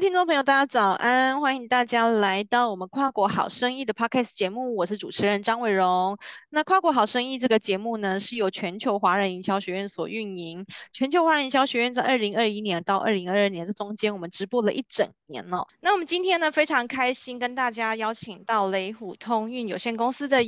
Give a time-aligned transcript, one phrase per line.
[0.00, 1.38] 位听众朋友，大家早安！
[1.42, 6.16] 欢迎大家来到我们跨国好生意的 Podcast 节目，我是主持人张伟荣。
[6.48, 10.64] 那跨国好生意这个节目呢，是由全球华人营销学院所运营。
[10.94, 15.66] 全球华人营销学院在二零二一年到二零二二年这中间，我们直播了一整年哦。
[15.80, 20.42] 那我们今天呢，非常开心跟大家邀请到雷虎通运有限公司的。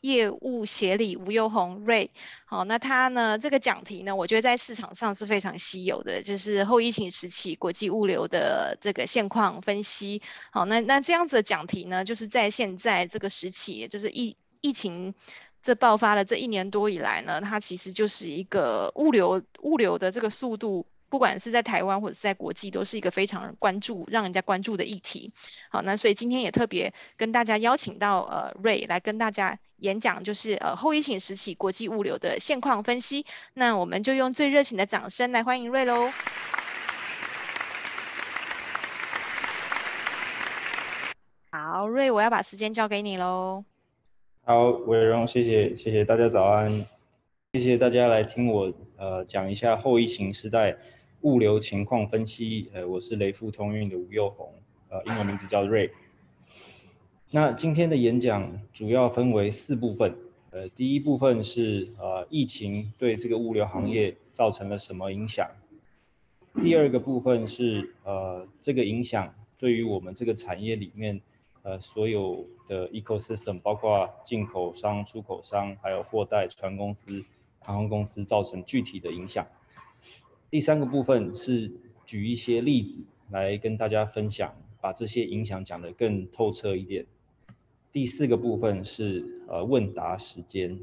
[0.00, 2.10] 业务协理吴宥宏 Ray，
[2.44, 3.36] 好，那他呢？
[3.38, 10.22] 这个讲题呢，我觉得在市场上是非常稀有的，就是后疫情时期国际物流的这个现况分析。
[10.52, 15.14] 好，那那这样子的讲题呢，就是在现在这个时期，就是疫疫情
[15.62, 20.86] 这爆发了这一年多以来呢，它其实就是一个物流物流的这个速度。
[21.08, 25.32] 不管是在台湾或者是在国际，都是一个非常关注、让人家关注的议题。
[25.70, 33.24] 好，那所以今天也特别跟大家邀请到呃 Ray 来跟大家演讲，就是呃后疫情时期国际物流的现况分析。
[33.54, 36.10] 那我们就用最热情的掌声来欢迎 Ray 喽。
[41.50, 43.64] 好，Ray，我要把时间交给你喽。
[44.44, 46.86] 好，伟荣，谢谢，谢谢大家早安，
[47.54, 50.76] 谢谢大家来听我呃讲一下后疫情时代。
[51.22, 54.54] 物流情况分析，呃，我是雷富通运的吴宥宏，
[54.88, 55.90] 呃，英文名字叫 Ray。
[57.32, 60.16] 那今天的演讲主要分为四部分，
[60.50, 65.44] 呃，第一部分是呃疫情对这个物流行业造成了什么影响，
[66.62, 71.20] 第二个部分是呃这个影响对于我们这个产业里面
[71.62, 77.24] 呃所有的 ecosystem，包括进口商、出口商，还有货代、船公司、
[77.58, 79.44] 航空公司造成具体的影响。
[80.50, 81.70] 第三个部分是
[82.06, 87.04] 举一些例子来跟大家分享，把这些影响讲得更透彻一点。
[87.92, 90.80] 第四个部分是呃问答时间。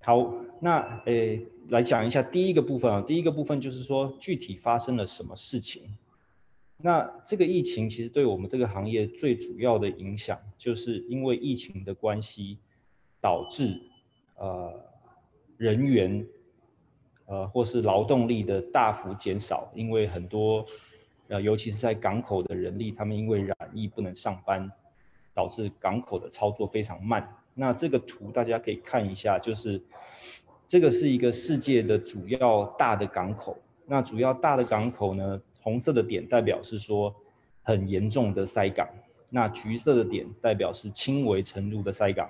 [0.00, 5.96] 好，那诶来讲一下第一个部分啊，第一个部分就是说具体发生了什么事情。
[6.78, 12.58] 那这个疫情其实对我们这个行业最主要的影响，就是因为疫情的关系，
[13.20, 13.80] 导致
[14.34, 14.84] 呃
[15.56, 16.26] 人员。
[17.30, 20.66] 呃，或是劳动力的大幅减少，因为很多，
[21.28, 24.68] 呃，尤其是在港口的人力，他们因为染疫不能上班，
[25.32, 27.36] 导致港口的操作非常慢。
[27.54, 29.80] 那这个图大家可以看一下，就是
[30.66, 33.56] 这个是一个世界的主要大的港口。
[33.86, 37.14] 那主要大的港口呢，红色的点代表是说
[37.62, 38.88] 很严重的塞港，
[39.28, 42.28] 那橘色的点代表是轻微程度的塞港。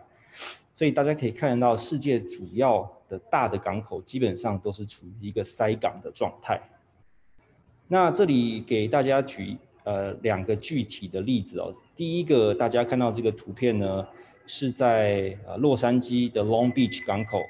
[0.74, 6.58] 所以大家可以看得到，世界主要的大的港口基本上都是处于一个塞港的状态。
[7.88, 11.74] 那这里给大家举呃两个具体的例子哦。
[11.96, 14.06] 第一个，大家看到这个图片呢，
[14.46, 17.42] 是在呃洛杉矶的 Long Beach 港口，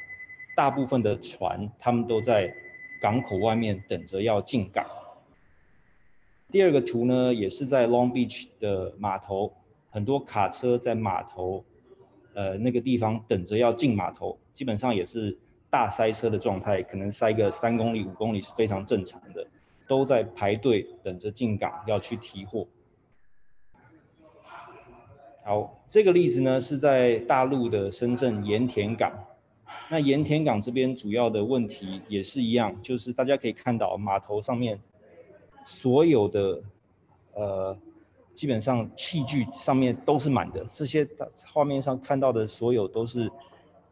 [0.57, 2.53] 大部分的船他们都在
[3.01, 4.87] 港口外面等着要进港。
[6.51, 9.53] 第二个图呢，也是在 Long Beach 的码头，
[9.91, 11.63] 很多卡车在码头。
[12.33, 15.37] 呃，那个地方等着要进码头，基本上也是
[15.71, 19.47] 大塞车的状态，可能塞个三公里、五公里是非常正常的，
[19.87, 22.67] 都在排队等着进港要去提货。
[25.45, 29.13] 好，这个例子呢是在大陆的深圳盐田港，
[29.89, 34.79] 那盐田港这边主要的问题也是一样，就是大家可以看到码头上面
[35.65, 36.63] 所有的
[37.35, 37.79] 呃。
[38.33, 41.07] 基本上器具上面都是满的，这些
[41.53, 43.31] 画面上看到的所有都是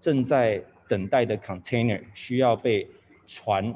[0.00, 2.88] 正在等待的 container，需要被
[3.26, 3.74] 船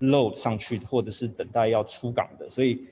[0.00, 2.48] load 上去，或者是等待要出港的。
[2.50, 2.86] 所以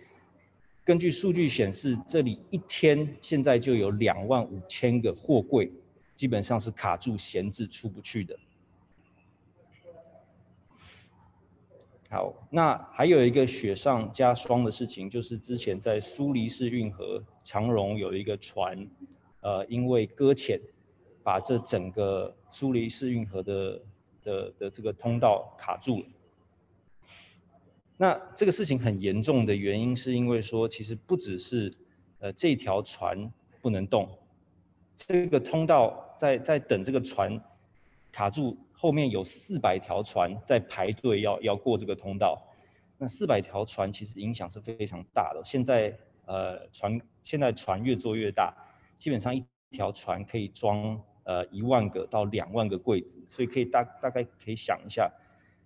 [0.84, 5.71] 根据数据显示，这里一天现在就有两万五千个货柜，
[6.15, 8.39] 基本上是卡住闲置出不去的。
[12.11, 18.89] 好，那还有一个雪上加霜的事情，就是之前在苏黎世运河长荣有一个船，
[19.43, 20.59] 呃，因为搁浅，
[21.28, 23.83] 把这整个苏黎世运河的
[24.22, 26.06] 的的这个通道卡住了。
[27.99, 31.70] 那这个事情很严重的原因，是因为说其实不只是
[32.20, 33.31] 呃这条船
[33.61, 34.08] 不能动，
[34.97, 37.38] 这个通道在在等这个船
[38.11, 38.56] 卡住。
[38.73, 42.43] 后面有四百条船在排队要要过这个通道，
[42.97, 45.43] 那四百条船其实影响是非常大的。
[45.44, 45.94] 现在
[46.25, 48.55] 呃船现在船越做越大，
[48.97, 55.12] 基本上一条船可以装呃一万个到两万个柜子，所以可以大大概可以想一下，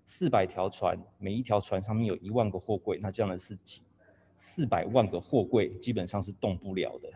[0.05, 3.81] 四百条船每一条船上面有一万个货柜，那这样的是几
[4.37, 7.09] 四百万个货柜基本上是动不了的。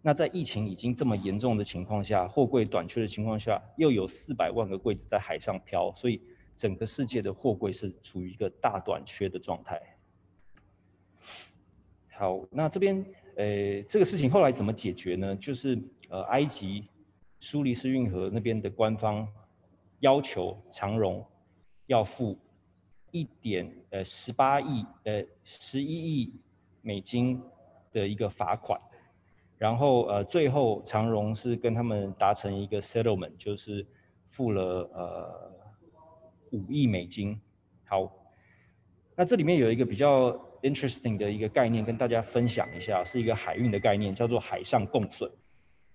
[0.00, 6.22] 那在疫情已经这么严重的情况下，货柜短缺的情况下，又有四百万个柜子在海上漂，所以
[6.56, 9.78] 整个世界的货柜是处于一个大短缺的状态。
[12.12, 13.04] 好，那这边
[13.36, 15.36] 呃这个事情后来怎么解决呢？
[15.36, 15.78] 就是
[16.08, 16.88] 呃埃及
[17.40, 19.26] 苏黎世运河那边的官方
[19.98, 21.24] 要求长荣
[21.86, 22.38] 要付
[23.10, 26.34] 一点呃十八亿呃十一亿
[26.82, 27.42] 美金
[27.92, 28.78] 的一个罚款。
[29.56, 33.86] 然后呃，最后长荣是跟他们达成一个 settlement，就是
[34.28, 35.52] 付了呃
[36.52, 37.38] 五亿美金。
[37.84, 38.10] 好，
[39.14, 40.32] 那这里面有一个比较
[40.62, 45.30] interesting 的一个概念跟大家分享一下，是一个海运的概念，叫做海上共损。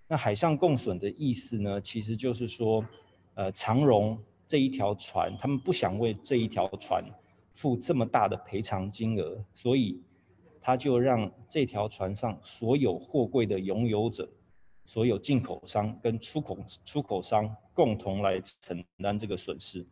[0.08, 2.86] 那海上共损的意思呢，其实就是说，
[3.34, 4.18] 呃，长荣
[4.48, 7.04] 这一条船，他们不想为这一条船
[7.54, 10.02] 付这么大的赔偿金额，所以。
[10.68, 14.28] 他就让这条船上所有货柜的拥有者，
[14.84, 19.86] 所有进口商跟出口出口商共同来承担这个损失。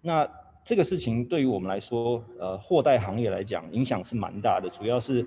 [0.00, 0.28] 那
[0.64, 5.24] 这个事情对于我们来说，呃，货代行业来讲，影响是蛮大的，主要是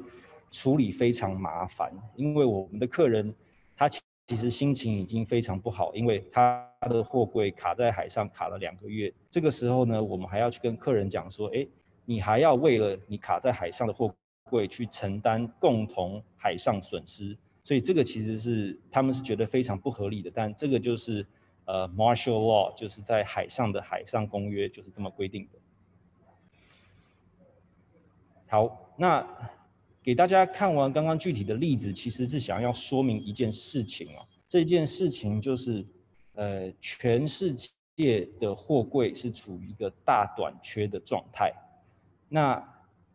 [0.50, 3.34] 处理非常麻烦，因为我们的客人
[3.78, 3.88] 他
[4.32, 9.14] 其实心情已经非常不好，因为他的货柜卡在海上卡了两个月。
[9.30, 11.68] 这个时候呢，我们还要去跟客人讲说，哎，
[12.06, 14.16] 你还要为了你卡在海上的货
[14.50, 20.32] 柜去承担共同海上损失，所以这个其实是他们是觉得非常不合理的。
[20.34, 21.28] 但这个就是
[21.66, 25.60] 呃，Martial Law，就是在海上的海上公约就是这么规定的。
[28.48, 29.28] 好，那
[30.04, 34.26] 给大家看完刚刚具体的例子，其实是想要说明一件事情啊。
[34.50, 35.86] 这件事情就是
[36.34, 37.56] 呃，全世
[37.96, 41.54] 界的货柜是处于一个大短缺的状态。
[42.28, 42.62] 那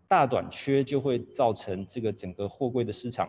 [0.06, 3.28] 大短缺就会造成这个整个货柜的市场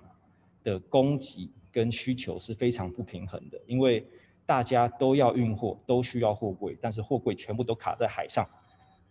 [0.63, 4.05] 的供给跟需求是非常不平衡的，因为
[4.45, 8.47] 大家都要运货，都需要货柜，但是货柜全部都卡在海上，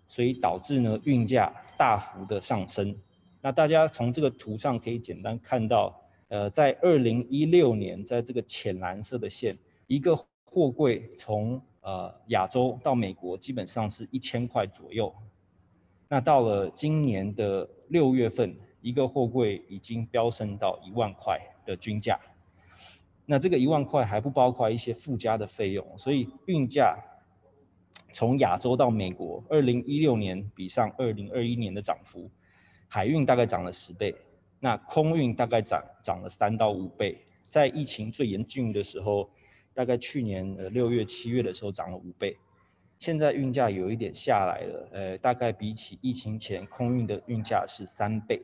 [0.06, 2.96] 所以导致呢运价大幅的上升。
[3.40, 5.94] 那大家从这个图上可以简单看到，
[6.28, 9.56] 呃，在二零一六年，在这个浅蓝色的线，
[9.86, 15.14] 一个货柜从呃亚洲到美国基本上是一千块左右。
[16.08, 22.18] 那到了今年的六月份，一个货柜已经飙升到一万块的均价。
[23.24, 26.96] 那这个一万块还不包括一些附加的费用，所以运价
[28.12, 32.30] 从亚洲到美国，二零一六年比上二零二一年的涨幅，
[32.96, 34.16] 海运大概涨了十倍，
[34.58, 37.22] 那空运大概涨涨了三到五倍。
[37.46, 39.28] 在疫情最严峻的时候，
[39.74, 42.34] 大概去年呃六月七月的时候涨了五倍。
[42.98, 48.42] 现在运价有一点下来了，呃，大概比起疫情前空运的运价是三倍。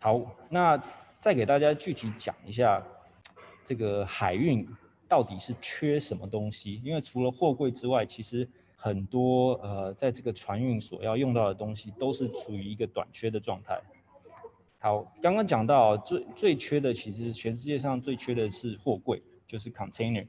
[0.00, 0.20] 好，
[0.50, 0.82] 那
[1.20, 2.84] 再给大家具体讲一下，
[3.62, 4.66] 这个海运
[5.06, 6.82] 到底是缺什么东西？
[6.82, 13.80] 因为除了货柜之外，其实很多呃，在这个船运所要用到的东西都是处于一个短缺的状态。
[14.78, 20.26] 好，刚刚讲到最最缺的，其实全世界上最缺的是货柜，就是 container。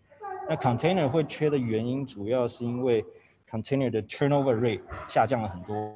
[0.49, 3.05] 那 container 会缺的原因，主要是因为
[3.47, 5.93] container 的 turnover rate 下降了很多。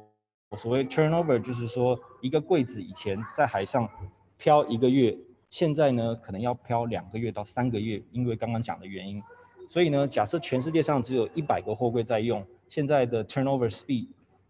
[0.56, 3.88] 所谓 turnover 就是说，一个柜子以前在海上
[4.36, 5.16] 漂一个月，
[5.48, 9.20] 现在呢可能要漂两个月到三个月，因为刚刚讲的原因。
[9.68, 14.06] 所以呢，假设全世界上只有一百个货柜在用，现在的 turnover speed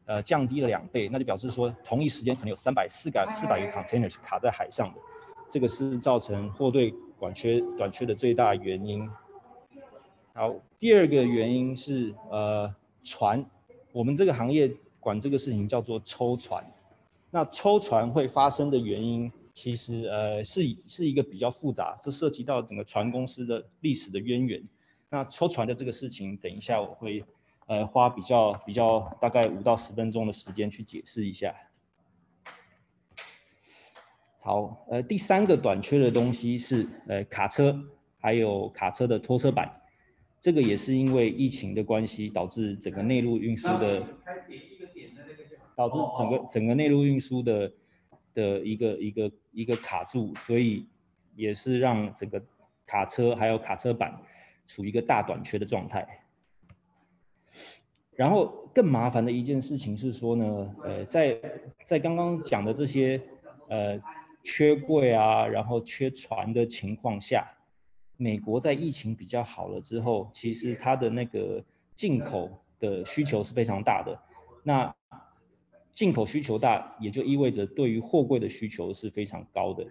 [0.07, 5.01] 呃降低了两倍，那就表示说同一时间可能有三百四个四百个 container 是卡在海上的，
[5.49, 9.09] 这个是造成货柜短缺短缺的最大原因。
[10.35, 13.45] 好，第二个原因是，呃，船，
[13.93, 16.65] 我们这个行业管这个事情叫做抽船。
[17.31, 24.63] 那抽船会发生的原因，其实呃是是一个比较复杂，这涉及到整个船公司的历史的渊源。
[25.13, 27.23] 那抽船的这个事情，等一下我会
[27.67, 31.55] 呃花比较比较大概五到十分钟的时间去解释一下。
[34.41, 37.79] 好，呃，第三个短缺的东西是呃卡车，
[38.21, 39.71] 还有卡车的拖车板。
[40.41, 44.03] 这个也是因为疫情的关系，导致整个内陆运输的，
[45.77, 47.71] 导致整个整个内陆运输的
[48.33, 50.87] 的一个一个一个卡住，所以
[51.37, 52.43] 也是让整个
[52.87, 54.19] 卡车还有卡车板
[54.67, 56.07] 处于一个大短缺的状态。
[58.15, 61.39] 然后更麻烦的一件事情是说呢，呃，在
[61.85, 63.21] 在刚刚讲的这些
[63.69, 64.01] 呃
[64.43, 67.47] 缺柜啊，然后缺船的情况下。
[68.19, 71.61] 美国在疫情比较好了之后，其实它的那个
[71.97, 74.17] 进口的需求是非常大的。
[74.63, 74.95] 那
[75.91, 79.85] 进口需求大，也就意味着对于货柜的需求是非常高的。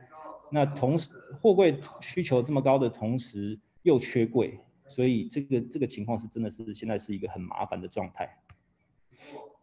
[0.49, 1.09] 那同时，
[1.41, 8.37] 货柜需求这么高的同时又缺柜，所以这个这个情况是真的是现在是一个很麻烦的状态。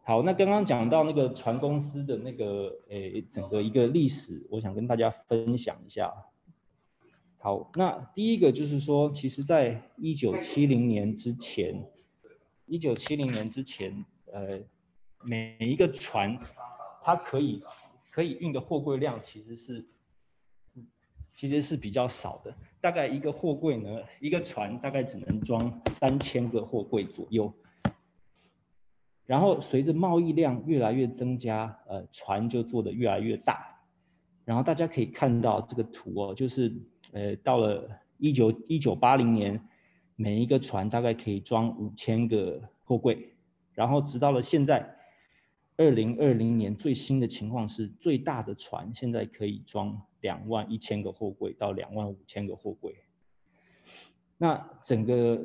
[0.03, 6.11] 好，那刚刚讲到那个船公司的那个诶整个一个历史，我想跟大家分享一下。
[7.37, 11.85] 好，那第一个就是说，其实在一九七零年之前，
[12.65, 14.59] 一九七零年之前，呃，
[15.23, 16.37] 每一个船
[17.03, 17.63] 它可以
[18.11, 19.87] 可以运的货柜量其实是
[21.33, 27.53] 其实是比较少的，大概一个货柜呢，一个船大概只能装三千个货柜左右。
[29.25, 33.79] 然后随着贸易量越来越增加，呃，船就做得越来越大。
[34.43, 36.73] 然后大家可以看到这个图哦，就是
[37.11, 39.61] 呃，到了一九一九八零年，
[40.15, 43.35] 每一个船大概可以装五千个货柜。
[43.73, 44.95] 然后直到了现在，
[45.79, 52.95] 二零二零年最新的情况是，最大的船现在可以装两万一千个货柜到两万五千个货柜。
[54.37, 55.43] 那整个。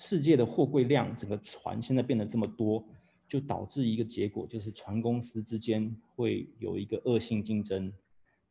[0.00, 2.86] 世界的货柜量，整个船现在变得这么多，
[3.26, 7.92] 就导致一个结果，就是船公司之间会有一个恶性竞争，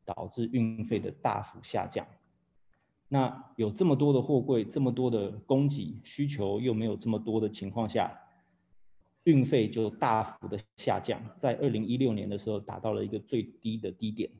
[0.04, 2.06] 导致运费的大幅下降。
[3.08, 8.14] 那有这么多的货柜，这么多的供给需求又没有这么多的情况下，
[9.28, 11.22] 运费就大幅的下降。
[11.38, 14.32] 在二零一六年的时候，达到了一个最低的低点，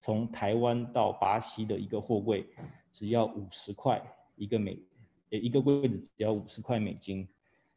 [0.00, 2.44] 从台湾到巴西的一个货柜
[2.90, 4.02] 只要五十块
[4.36, 4.78] 一个美。
[5.30, 7.26] 呃一个柜子只要五十块美金，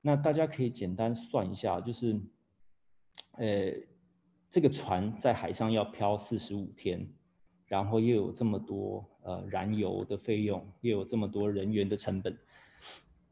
[0.01, 2.19] 那大家可以简单算一下，就是，
[3.37, 3.71] 呃，
[4.49, 7.07] 这个船在海上要漂四十五天，
[7.65, 12.37] 然后又有这么多呃燃油的费用，又有这么多人员的成本，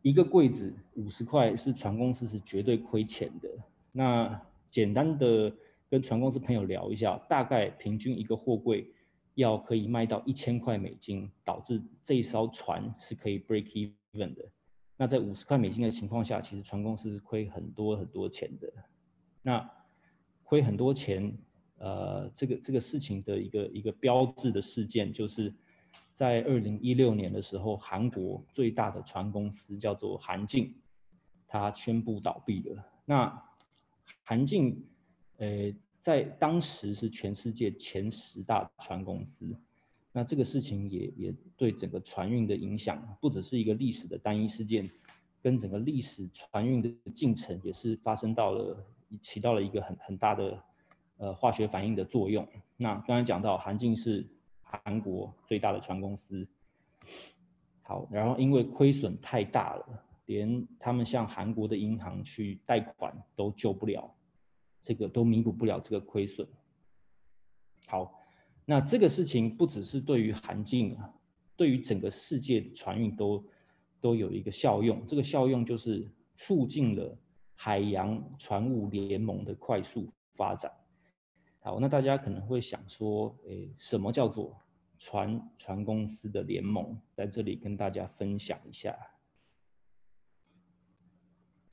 [0.03, 3.49] 一个柜子五十块是船公司是绝对亏钱的。
[3.91, 5.51] 那简单的
[5.89, 8.87] 跟船公司朋友聊一下，大概平均一个货柜。
[9.35, 13.63] 要可以卖到一千块美金，导致这一艘船是可以 break
[14.13, 14.45] even 的。
[14.95, 18.71] 那在五十块美金的情况下，其实船公司是亏很多很多钱的。
[19.41, 19.67] 那
[20.43, 21.35] 亏很多钱，
[21.79, 25.51] 呃，这个这个事情的一个一个标志的事件，就是
[26.13, 30.75] 在二零一六年的时候，韩国最大的船公司叫做韩进，
[31.47, 32.85] 它宣布倒闭了。
[33.05, 33.43] 那
[34.23, 34.85] 韩进，
[35.37, 35.73] 呃。
[36.03, 39.55] 在当时是全世界前十大船公司，
[40.11, 44.89] 那这个事情也也对整个船运的影响，不只是一个历史的单一事件，
[45.41, 48.85] 跟整个历史船运的进程也是发生到了，
[49.21, 50.61] 起到了一个很很大的
[51.19, 52.45] 呃化学反应的作用。
[52.75, 54.27] 那刚才讲到韩进是
[54.83, 56.47] 韩国最大的船公司，
[57.83, 64.09] 好，然后因为亏损太大了，连他们向韩国的银行去贷款都救不了。
[64.81, 66.47] 这个都弥补不了这个亏损。
[67.87, 68.19] 好，
[68.65, 71.13] 那这个事情不只是对于韩进啊，
[71.55, 73.45] 对于整个世界船运都
[74.01, 75.05] 都有一个效用。
[75.05, 77.17] 这个效用就是促进了
[77.55, 80.69] 海洋船务联盟的快速发展。
[81.63, 84.55] 好，那大家可能会想说，诶，什么叫做
[84.99, 86.99] 船船公司的联盟？
[87.15, 88.95] 在这里跟大家分享一下。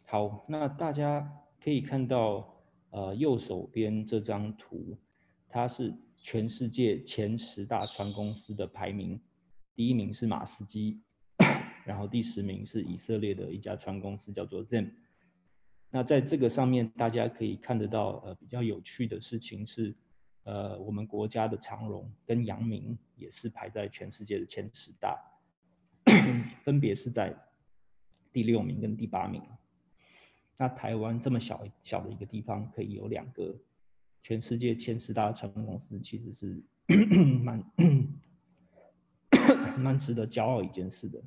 [0.06, 1.30] 好，那大家
[1.62, 2.56] 可以看到。
[2.92, 4.98] 呃，右手边这张图，
[5.48, 9.20] 它是全世界前十大船公司的排名，
[9.76, 11.00] 第一名是马士基，
[11.86, 14.90] 然后第十名是以色列的一家船公司叫做 ZIM。
[15.90, 19.92] 那在这个上面，大家可以看得到，呃，比较有趣的事情是，
[20.44, 25.18] 呃，我们国家的长荣跟阳明也是排在全世界的前十大，
[26.62, 27.36] 分别是在
[28.32, 29.42] 第六名跟第八名。
[30.56, 33.58] 那台湾这么小小的一个地方，可以有两个
[34.22, 36.62] 全世界前十大船公司，其实是
[37.42, 37.64] 蛮
[39.76, 41.20] 蛮值得骄傲一件事的。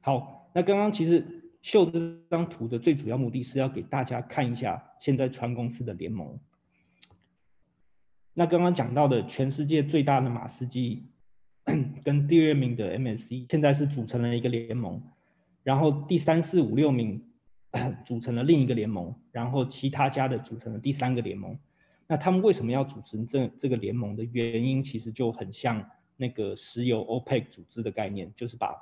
[0.00, 6.38] 好，那刚刚其实秀这张图的最主要目的是要给大家看一下现在船公司的联盟。
[8.34, 11.04] 那刚刚讲到的全世界最大的马士基
[12.02, 15.00] 跟第二名的 MSC，现在是组成了一个联盟。
[15.62, 17.24] 然后第三四五六名
[18.04, 21.56] 组成了另一个联盟，然后其他家的组成了第三个联盟。
[22.08, 28.74] 那他们为什么要组成这这个联盟的原因，其实就很像那个石油 OPEC 组织的概念，就是把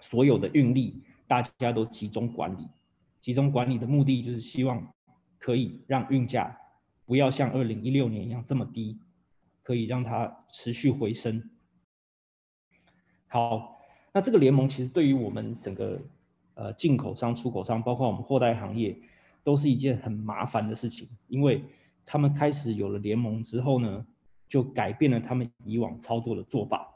[0.00, 2.66] 所有的运力大家都集中管理。
[3.20, 4.92] 集中管理的目的就是希望
[5.38, 6.58] 可以让运价
[7.04, 8.98] 不要像二零一六年一样这么低，
[9.62, 11.48] 可以让它持续回升。
[13.28, 13.76] 好。
[14.10, 16.00] 那这个联盟其实对于我们整个
[16.54, 18.98] 呃进口商、出口商，包括我们货代行业，
[19.44, 21.62] 都是一件很麻烦的事情，因为
[22.06, 24.04] 他们开始有了联盟之后呢，
[24.48, 26.88] 就改变了他们以往操作的做法。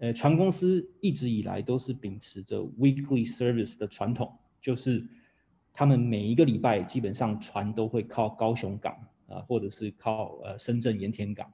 [0.00, 5.06] 呃，船公司一直以来都是秉持着 weekly service 的传统，就是
[5.74, 8.94] 他们每一个礼拜基本上船都会靠高雄港
[9.26, 11.52] 啊、呃，或者是靠呃深圳盐田港。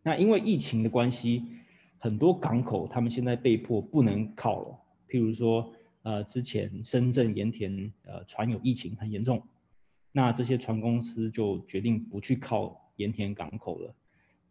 [0.00, 1.42] 那因为疫情的关系，
[1.98, 4.78] 很多港口他们现在被迫不能靠了。
[5.08, 5.72] 譬如说，
[6.02, 9.42] 呃，之前深圳盐田呃船有疫情很严重，
[10.12, 13.92] 那这些船公司就决定不去靠盐田港口了。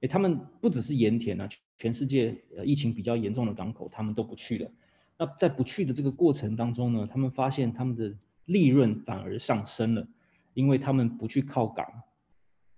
[0.02, 4.72] 诶，他们不只是盐田啊，全世界呃疫情比较严重的港口，他们都不去了。
[5.18, 8.14] 那在不去的这个过程当中呢，他们发现他们的
[8.46, 10.08] 利润反而上升了，
[10.54, 11.86] 因为他们不去靠港，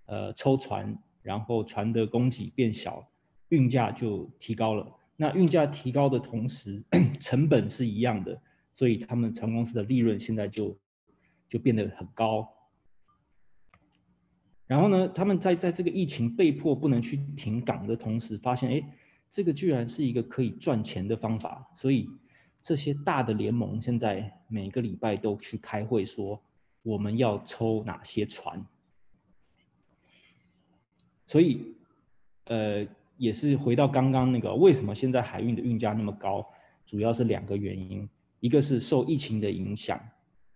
[0.05, 0.97] 呃，抽船。
[1.21, 3.05] 然后船的供给变小，
[3.49, 4.89] 运价就提高了。
[5.17, 6.81] 那运价提高的同时，
[7.19, 8.41] 成本是一样的，
[8.73, 10.75] 所以他们船公司的利润现在就
[11.49, 12.47] 就变得很高。
[14.69, 18.83] 然后呢，他们在在这个疫情被迫不能去停港的同时，发现哎，
[19.27, 21.67] 这个居然是一个可以赚钱的方法。
[21.73, 22.07] 所以
[22.61, 26.39] 这些大的联盟现在每个礼拜都去开会，说
[26.83, 28.63] 我们要抽哪些船。
[31.25, 31.73] 所以，
[32.43, 32.85] 呃，
[33.17, 36.47] 也是回到刚刚那个，为什么现在海运的运价那么高？
[36.85, 38.07] 主要是两个原因，
[38.39, 39.99] 一个是受疫情的影响，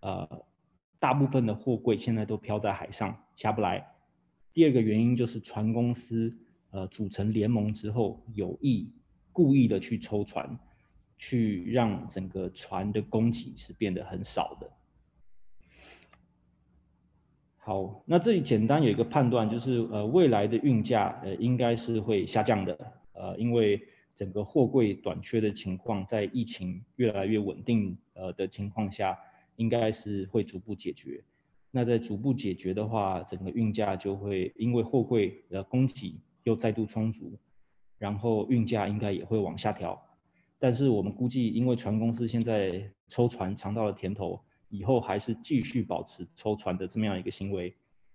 [0.02, 0.28] 呃，
[1.00, 3.84] 大部分的货柜现在都漂在海上下不来；
[4.54, 6.32] 第二个原因就是船公司，
[6.70, 8.88] 呃，组成联盟之后，有意
[9.32, 10.56] 故意的去抽船，
[11.18, 14.70] 去让整个船的供给是变得很少的。
[17.56, 23.82] 好，那这里简单有一个判断，就是呃未来的运价呃应该是会下降的，呃因为
[24.14, 29.18] 整个货柜短缺的情况在疫情越来越稳定呃的情况下，
[29.56, 31.24] 应该是会逐步解决。
[31.74, 37.36] 那在逐步解决的话，整个运价就会因为货柜的供给又再度充足，
[37.98, 40.00] 然后运价应该也会往下调。
[40.60, 44.40] 但是我们估计，因为船公司现在抽船尝到了甜头。
[44.70, 47.72] 以后还是继续保持抽船的这么样一个行为，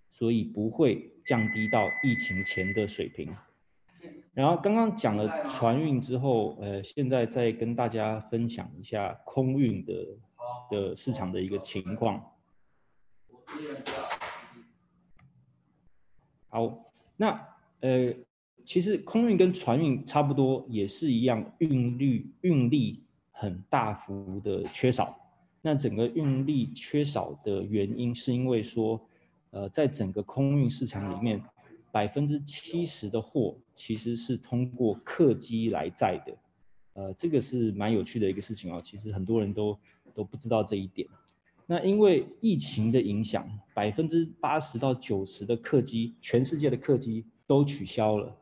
[0.10, 3.34] 所以不会降低到疫情前的水平。
[4.34, 9.94] 然后刚刚讲了船运之后，呃，现在再跟大家分享一下空运的
[10.70, 12.22] 的市场的一个情况。
[16.48, 17.48] 好，那
[17.82, 18.14] 呃，
[18.66, 25.16] 其实空运跟船运差不多，也是一样，运力运力很大幅的缺少。
[25.62, 29.00] 那整个运力缺少的原因，是因为说，
[29.52, 31.44] 呃，在整个空运市场里面，
[31.92, 36.38] 百分之七十的货其实是通过客机来载的，
[36.94, 38.82] 呃，这个是蛮有趣的一个事情哦。
[38.84, 39.78] 其实很多人都
[40.14, 41.08] 都不知道这一点。
[41.70, 48.36] 那因为疫情的影响，百分之八十到九十的客机，全世界的客机都取消了，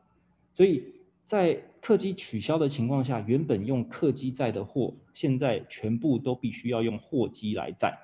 [0.54, 0.82] 所以。
[1.28, 7.94] 在客机取消的情况下，原本用客机载的货，现在全部都必须要用货机来载。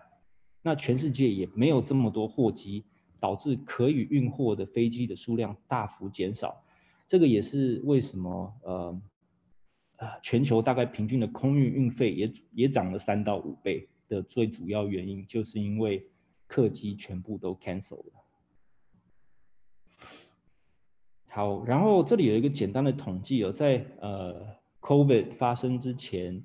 [0.60, 2.84] 那全世界也没有这么多货机，
[3.18, 6.62] 导致可以运货的飞机的数量大幅减少。
[7.06, 9.02] 这个也是为什么呃，
[9.96, 16.06] 呃全球大概平均的空运运费也也涨了三到五倍的最主要原因，就是因为
[16.46, 18.12] 客机全部都 cancel 了。
[21.26, 24.46] 好，然后这里有一个简单的统计哦，在呃
[24.80, 26.44] COVID 发生之前，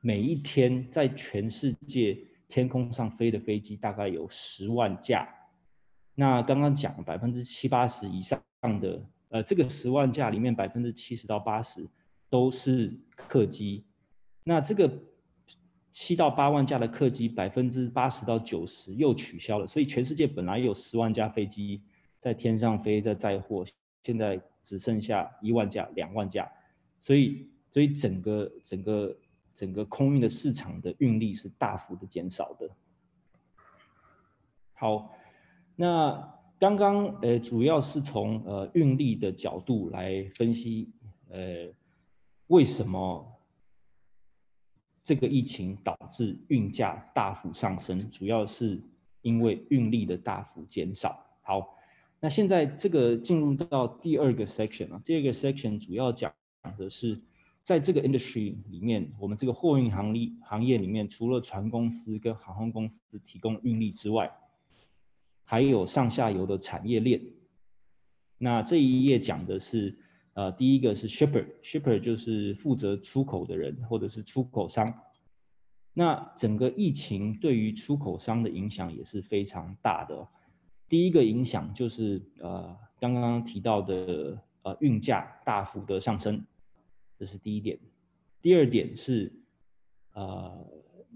[0.00, 2.16] 每一天在全世界
[2.48, 5.28] 天空上飞的飞机大概有十万架。
[6.14, 8.40] 那刚刚讲百分之七八十以上
[8.80, 11.84] 的，呃，这个十万架里面百分之七十到八十
[12.30, 13.84] 都是客机。
[14.44, 14.88] 那这个
[15.98, 21.80] 七到八万架的客机，百分之八十到九十又取消了，所以全世界本来有十万架飞机
[22.18, 23.64] 在天上飞的载货。
[24.02, 26.46] 现在只剩下一万架、两万架，
[27.00, 29.16] 所以所以整个整个
[29.54, 32.68] 整个空运的市场的运力是大幅的减少的。
[34.74, 35.16] 好，
[35.76, 40.90] 那刚刚呃主要是从呃运力的角度来分析，
[41.30, 41.66] 呃
[42.48, 43.35] 为什么
[45.06, 48.82] 这个疫情导致运价大幅上升，主要是
[49.22, 51.24] 因为运力的大幅减少。
[51.42, 51.74] 好。
[52.18, 56.32] 那现在这个进入到第二个 section 啊，第二个 section 主要讲
[56.78, 57.20] 的是，
[57.62, 64.32] 在这个 industry 里面，我们这个货运行业行业里面，除了船公司跟航空公司提供运力之外，
[65.44, 67.20] 还有上下游的产业链。
[68.38, 69.96] 那这一页讲的是，
[70.36, 74.92] 呃，第一个是 shipper，shipper 就是负责出口的人或者是出口商。
[75.94, 80.28] 那整个疫情对于出口商的影响也是非常大的。
[80.90, 86.44] 第一个影响就是呃刚刚提到的呃运价大幅的上升，
[87.18, 87.78] 这是第一点。
[88.42, 89.32] 第二点是
[90.12, 90.52] 呃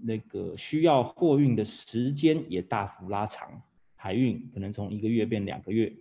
[0.01, 3.61] 那个需要货运的时间也大幅拉长，
[3.95, 5.93] 海运可能从一个月变两个月，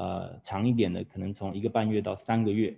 [0.00, 2.74] 呃，长一点的可能从一个半月到三个月。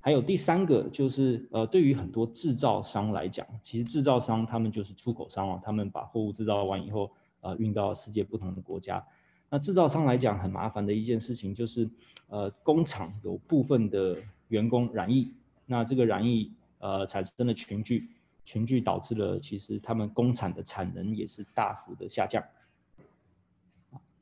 [0.00, 7.10] 还有第三个就是，呃，对于很多制造商来讲，其实制造商他们就是出口商啊，他们把货物制造完以后，
[7.42, 9.06] 呃，运到世界不同的国家。
[9.50, 11.86] 那制造商来讲很麻烦的一件事情就是，
[12.28, 14.16] 呃，工厂有部分的
[14.48, 15.34] 员工染疫，
[15.66, 18.08] 那这个染疫呃产生了群聚，
[18.42, 22.42] 群聚导致了其实他们工厂的产能也是大幅的下降。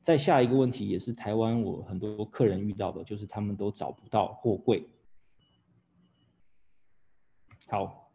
[0.03, 4.85] 再下一个问题也是台湾我很多客人遇到的，就是他们都找不到货柜。
[7.67, 8.11] 好，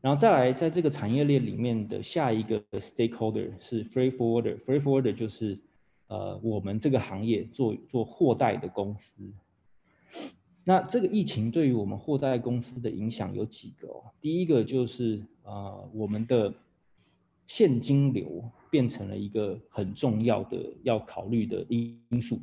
[0.00, 4.58] 然后再来，在这个产业链里面的下一个 stakeholder 是 freight forwarder。
[4.64, 5.60] freight forwarder 就是
[6.06, 9.30] 呃我们这个行业做做货代的公司。
[10.64, 13.88] 那这个疫情对于我们货代公司的影响有几个？
[14.20, 16.52] 第一个就是呃我们的
[17.50, 22.40] 现金流变成了一个很重要的要考虑的因素。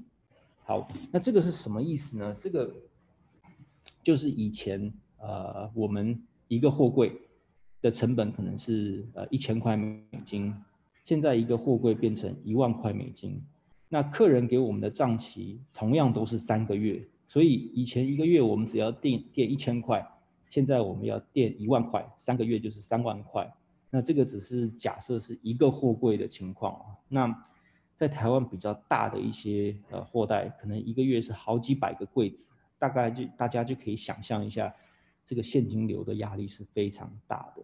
[0.65, 2.35] 好，那这个是什么意思呢？
[2.37, 2.69] 这个
[4.03, 4.93] 就是以前。
[5.19, 7.11] 呃，我们一个货柜
[7.81, 10.53] 的成本可能是呃一千块美金，
[11.03, 13.41] 现在一个货柜变成一万块美金，
[13.89, 20.07] 那客人给我们的账期同样都是三个月，所以以前一个月我们只要垫垫一千块，
[20.51, 23.51] 现在我们要垫一万块，三个月就是三万块。
[23.89, 27.43] 那这个只是假设是一个货柜的情况啊，那
[27.95, 34.73] 在台湾比较大的一些呃货代，可能一个月是好几百个柜子，大概就大家就可以想象一下。
[35.25, 37.61] 这个现金流的压力是非常大的。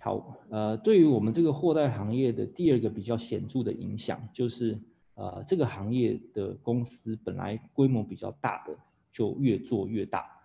[0.00, 4.76] 好，呃，对于我们这个货代行业的第二个比较显著的影响，就是
[5.14, 8.76] 呃，这个行业的公司本来规模比较大的，
[9.12, 10.39] 就越做越大。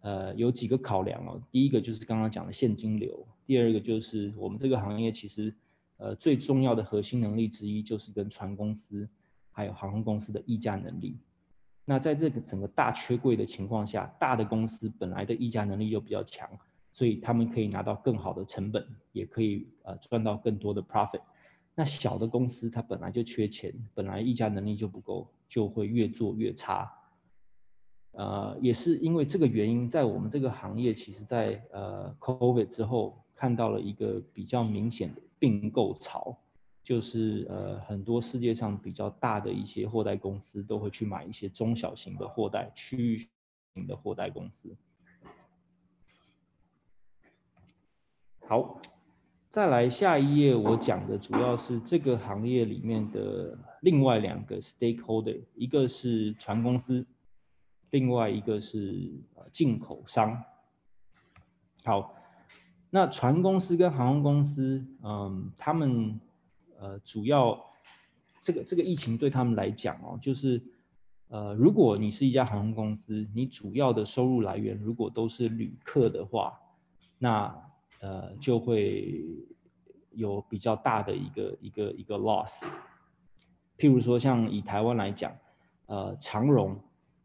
[0.00, 1.40] 呃，有几个考量哦。
[1.50, 5.54] 第一个就是刚刚讲的现金流，第二个就是我们这个行业其实
[5.98, 9.08] 呃最重要的核心能力之一，就是跟船公司
[9.52, 11.18] 还有航空公司的议价能力。
[11.84, 16.48] 那在这个整个大缺柜的情况下，大的公司本来的议价能力就比较强，
[16.92, 21.20] 所以他们可以拿到更好的成本，也可以呃赚到更多的 profit。
[21.74, 26.90] 那小的公司它本来就缺钱，本来议价能力就不够，就会越做越差。
[28.20, 36.36] 呃，也是因为这个原因，在我们这个行业，其实在呃 COVID 之后看到了一个比较明显的并购潮。
[36.82, 43.18] 就是呃，很多世界上比较大的一些货代公司都会去买一些中小型的货代、区域
[43.74, 44.74] 型的货代公司。
[48.48, 48.80] 好，
[49.50, 57.06] 再来下一页，我讲的主要是这个行业里面的另外两个 stakeholder，一个是船公司，
[57.90, 60.42] 另外一个是呃进口商。
[61.84, 62.14] 好，
[62.90, 66.20] 那船公司跟航空公司，嗯，他们。
[66.82, 67.62] 呃，主要
[68.40, 70.58] 这个这个疫情对他们来讲哦，就是
[71.28, 76.58] 呃，如果你是一家航空公司，你主要的收入来源如果都是旅客的话，
[77.18, 77.54] 那
[78.00, 79.22] 呃就会
[80.12, 82.64] 有比较大的一个一个一个 loss。
[83.76, 85.36] 譬如说，像以台湾来讲，
[85.84, 86.82] 呃，长荣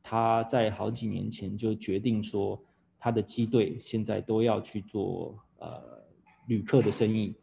[0.08, 2.64] 他在好几年前就决定说，
[3.00, 5.82] 他的机队现在都要去做呃
[6.46, 7.34] 旅客的生意。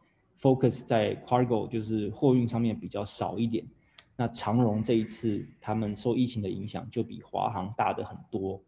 [0.41, 3.67] focus 在 cargo 就是货运上面比较少一点，
[4.17, 8.63] 那长荣这一次他们受疫情的影响就比华航大的很多。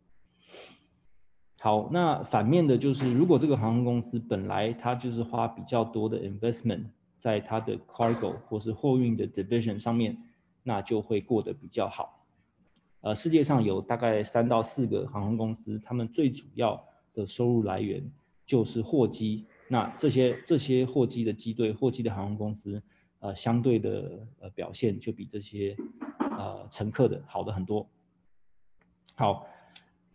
[1.61, 10.19] 好，那反面的就是如果这个航空公司本来它就是花比较多的 investment 在它的 cargo 或是货运的 division 上面，
[10.65, 12.14] 那就会过得比较好。
[13.05, 18.03] 呃，世界上有大概三到四个航空公司，他们最主要的收入来源
[18.47, 19.45] 就是货机。
[19.69, 22.83] 那这些这些货机的机队、货机的航空公司，
[23.19, 25.77] 呃，相对的呃表现就比这些
[26.19, 27.87] 呃乘客的好的很多。
[29.17, 29.47] 好，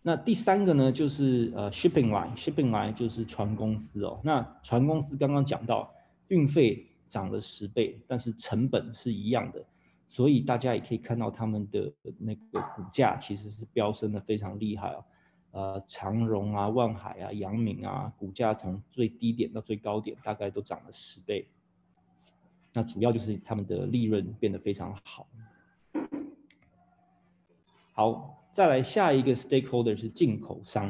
[0.02, 4.19] 那第三个呢，就是呃 shipping line，shipping line 就是船公司哦。
[4.23, 5.93] 那船公司刚刚讲到
[6.30, 9.63] 运费涨了十倍，但是成本是一样的，
[10.10, 15.06] 所以大家也可以看到他们的那个股价其实是飙升的非常厉害哦。
[15.52, 21.48] 呃，长荣啊、万海啊、阳明啊，股价从最低点到最高点，大概都涨了十倍。
[22.74, 25.28] 那主要就是他们的利润变得非常好。
[27.93, 30.89] 好，再来下一个 stakeholder 是进口商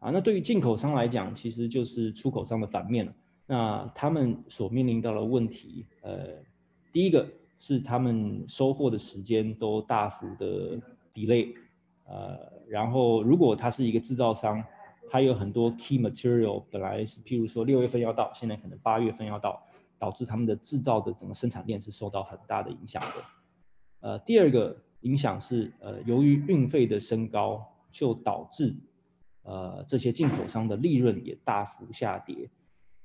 [0.00, 0.10] 啊。
[0.10, 3.14] 那对于进口商来讲，其实就是出口商的反面了。
[3.46, 6.42] 那他们所面临到的问题，呃，
[6.92, 10.80] 第一个是他们收货的时间都大幅的
[11.14, 11.54] delay。
[12.04, 14.62] 呃，然后如果他是一个制造商，
[15.08, 19.62] 它有很多 key material，本来是譬如说六月份要到，现在可能八月份要到，
[19.98, 23.24] 导致他们的制造的整个生产链是受到很大的影响的。
[24.00, 28.74] 呃，第二个影响是，呃，由于运费的升高，就导致
[29.42, 32.48] 呃这些进口商的利润也大幅下跌。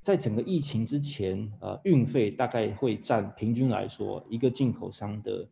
[0.01, 5.47] 在整个疫情之前，呃，运费大概会占平均来说一个进口商的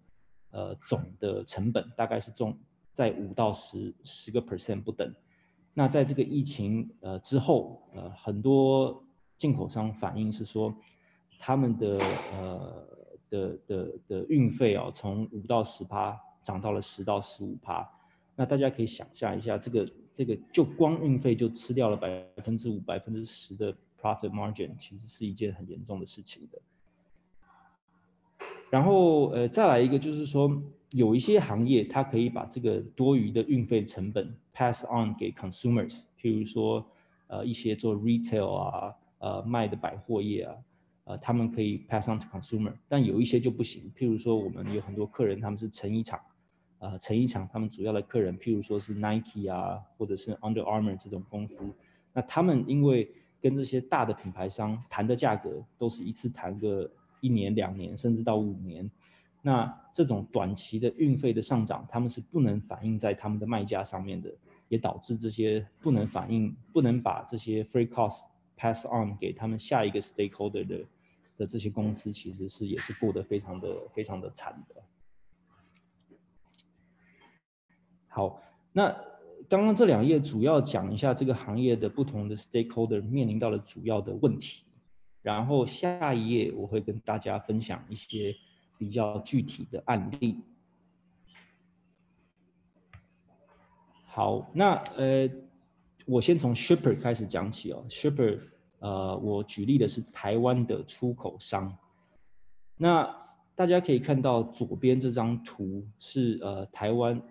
[0.49, 2.57] 呃总的成本大概是重
[2.91, 5.13] 在五到十十个 percent 不等。
[5.73, 9.03] 那在这个疫情呃之后，呃，很多
[9.38, 10.75] 进口商反映是说，
[11.38, 11.99] 他们的
[12.33, 12.88] 呃
[13.29, 17.88] 的的的运费哦，从五到十趴涨到了十到十五趴。
[18.35, 26.59] 那大家可以想象一下，这个这个就光运费就吃掉了百分之五、百分之十的 profit margin，其实是一件很严重的事情的。
[28.69, 30.62] 然后呃，再来一个就是说。
[30.93, 36.83] 有一些行业，它可以把这个多余的运费成本 pass on 给 consumers，譬如说，
[37.27, 40.55] 呃，一些做 retail 啊，呃，卖的百货业啊，
[41.03, 43.93] 呃，他们可以 pass on to consumer，但有一些就不行。
[43.95, 46.19] 譬如说，我们有很多客人，他们是成衣厂，
[46.79, 51.62] 呃，成衣厂他们主要的客人，譬如说是 Nike 啊，或者是 Under Armour 这种公司，
[52.13, 56.89] 那他们因为跟这些大的品牌商谈的价格都是一次谈个
[57.21, 58.89] 一年、两年，甚至到五年。
[59.41, 64.30] 那这种短期的运费的上涨，他们是不能反映在他们的卖价上面的，
[64.67, 68.25] 也导致这些不能反映、不能把这些 free cost
[68.58, 70.86] pass on 给他们下一个 stakeholder 的
[71.38, 74.75] 的这些公司，其实是也是过得非常的非常的惨的。
[78.10, 78.41] 好，
[78.73, 78.93] 那
[79.49, 84.63] 刚刚这两页主要讲一下这个行业的不同的 stakeholder 面临到了主要的问题，
[85.21, 88.33] 然后下一页我会跟大家分享一些。
[88.79, 90.41] 比较具体的案例。
[94.05, 95.29] 好，那呃，
[96.05, 97.85] 我先从 shipper 开始讲起哦。
[97.89, 98.39] shipper，
[98.79, 101.77] 呃，我举例的是台湾的出口商。
[102.77, 103.13] 那
[103.53, 107.21] 大家可以看到左边这张图是呃台湾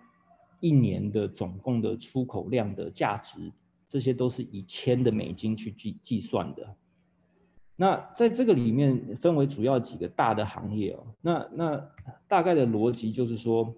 [0.61, 3.53] 一年的总共的出口量的价值，
[3.87, 6.77] 这些都是以千的美金去计计算的。
[7.77, 11.91] 那在这个里面分为主要几个大的行业哦，那那
[12.27, 13.73] 大概的逻辑就是说，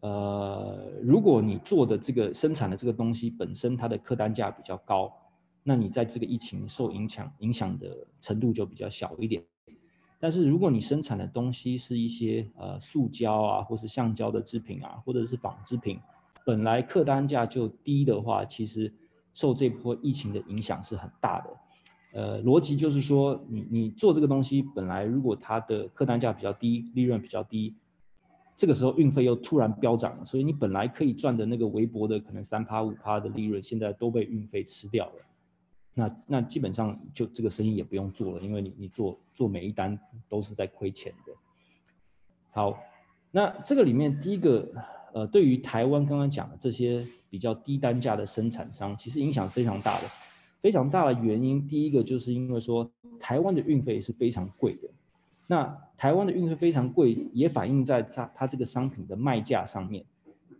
[0.00, 5.12] 呃，如果你做的这个生产的这个东西本身它的客单价比较高，
[5.64, 9.44] 那你在这个疫情受影响影响的程度就比较小一点。
[10.20, 15.98] 但是如果你生产的东西是一些呃塑胶啊，或是橡胶的制品啊，或者是纺织品，
[16.44, 18.92] 本来客单价就低的话，其实
[19.32, 21.50] 受这波疫情的影响是很大的。
[22.12, 27.74] 呃，逻辑就是说，你你做这个东西，本来如果它的客单价比较低，利润比较低，
[28.56, 35.12] 这个时候运费又突然飙涨了，所以你本来可以赚的那个微薄的可能三趴五趴的利润，现在都被运费吃掉了。
[36.00, 41.32] 那那基本上就这个生意也不用做了，因为你你做做每一单都是在亏钱的。
[42.50, 42.82] 好，
[43.30, 44.66] 那这个里面第一个，
[45.12, 50.06] 呃，对于台湾刚刚讲的这些比较低单价的生产商，其实影响非常大的。
[50.62, 54.88] 非常大的原因，第一个就是因为说台湾的运费是非常贵的，
[55.46, 60.04] 那台湾的运费非常贵，也反映在它它这个商品的卖价上面。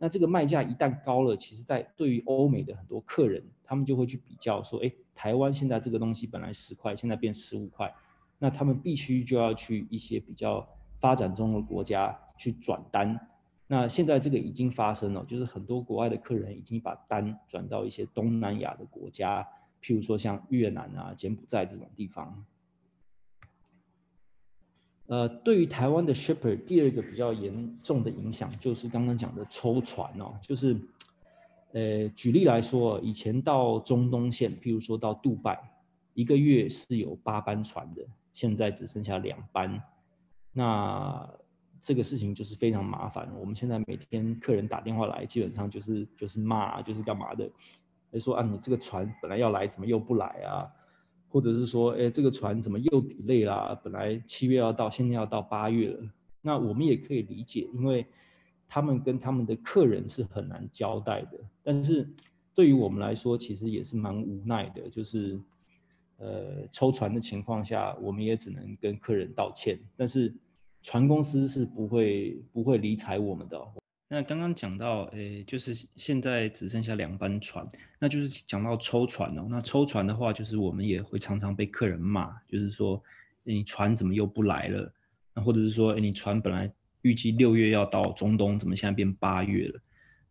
[0.02, 7.94] 那这个卖价一旦高了，其实在对于欧美的很多客人，他们就会去比较说，哎，台湾现在这个东西本来十块，现在变十五块，
[8.38, 10.66] 那他们必须就要去一些比较
[10.98, 13.28] 发展中的国家去转单。
[13.66, 19.46] 那现在这个已经发生了，就是很多国外的客人已经把单转到一些东南亚的国家。
[19.82, 22.44] 譬如说像越南啊、柬埔寨这种地方，
[25.10, 30.80] 呃，对于台湾的 shipper，第二个比较严重的影响就是刚刚讲的抽船哦，就是，
[31.72, 35.60] 呃，举例来说，以前到中东线，譬如说到杜拜，
[36.14, 39.82] 一个月是有八班船的，现在只剩下两班，
[40.52, 41.28] 那
[41.82, 43.28] 这个事情就是非常麻烦。
[43.36, 47.50] 我们现在每天客人打电话来，基本上就是就是骂，就是干嘛的。
[48.12, 50.70] 哎，说啊，你这个船本来要来，怎么又不来啊？
[51.30, 53.80] 或者是说，哎，这个船怎么又 delay 啦？
[53.82, 56.00] 本来七月要到，现在要到八月了。
[56.42, 58.04] 那我们也可以理解，因为
[58.66, 61.38] 他们跟他们的客人是很难交代的。
[61.62, 62.08] 但是
[62.54, 65.40] 对于我们来说，其实也是蛮无奈的，就是
[66.18, 69.78] 呃，抽船的情况下，我们也只能跟客人道歉。
[69.96, 70.34] 但是
[70.82, 73.56] 船公司是不会不会理睬我们的。
[74.12, 77.64] 那刚刚讲到，诶，就是现在只剩下两班船，
[77.96, 79.46] 那就是讲到抽船哦。
[79.48, 83.00] 那抽船的话，就是我们也会常常被客人骂，就是说，
[83.44, 84.92] 你船怎么又不来了？
[85.32, 86.68] 那或者是说，诶，你船本来
[87.02, 89.80] 预计六月要到中东，怎么现在变八月了？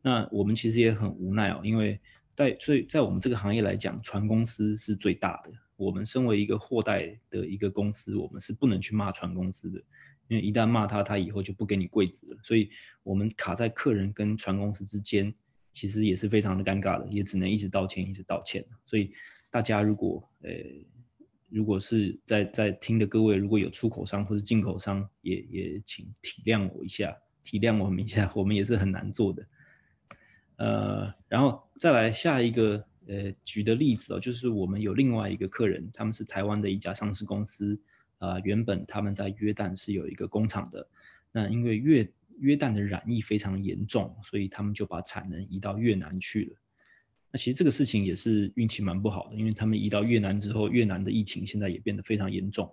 [0.01, 1.97] 那我们其实也很无奈哦，因为
[2.35, 5.51] 在所以在我们这个行业来讲，船公司是最大的。
[5.77, 9.81] 我们身为一个货代的一个公司，我们是不能去骂船公司的，
[10.29, 12.37] 因为一旦骂他，他以后就不给你柜子了。
[12.41, 12.69] 所以，
[13.03, 15.33] 我们卡在客人跟船公司之间，
[15.73, 18.65] 其实也是非常的尴尬的，也只能一直道歉，一直道歉。
[18.85, 19.11] 所以，
[19.49, 20.51] 大家如果呃，
[21.49, 27.13] 如果是在在听的各位，如果有出口商或是进口商，也也请体谅我一下，
[27.43, 29.45] 体谅我们一下，我们也是很难做的。
[30.57, 32.85] 呃，然后再来下一个。
[33.07, 37.75] 呃，举的例子哦，就是我们有另外一个客人，他们是台湾的一家上市公司，
[38.19, 40.87] 呃，原本他们在约旦是有一个工厂的，
[41.31, 46.57] 那因为约约旦的染疫非常严重，所以他们就把产能移到越南去了。
[47.31, 52.71] 那其实这个事情也是运气蛮不好的，因为他们移到越南之后，越南的疫情现在也变得非常严重。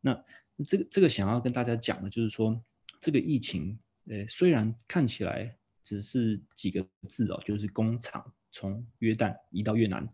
[0.00, 0.12] 那
[0.66, 2.60] 这个这个想要跟大家讲的就是说，
[3.00, 8.24] 这个疫情，呃，虽然看起来只是几个字哦，就是工厂。
[8.50, 10.08] 从约旦移到越南，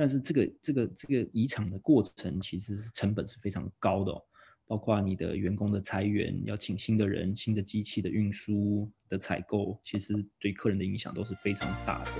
[0.00, 4.22] 但是这个这个这个移厂的过程其实是成本是非常高的哦，
[4.66, 12.12] 包括你的员工的裁员，要请新的人、新的机器的运输的采购，其实对客人的影响都是非常大的。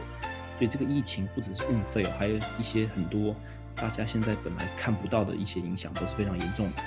[0.58, 3.34] 所以这个疫情不只是运费，还有一些很多
[3.74, 6.82] 大家现在本来看不到的一些影响都是非常严重的。